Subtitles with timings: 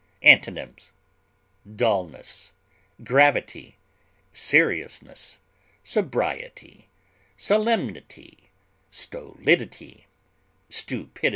[0.23, 0.93] Antonyms:
[1.75, 2.53] dulness,
[4.33, 5.39] seriousness,
[5.83, 6.89] sobriety,
[7.37, 8.49] solemnity,
[8.89, 10.07] stolidity,
[10.69, 11.29] stupidity.